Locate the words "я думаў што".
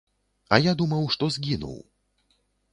0.61-1.31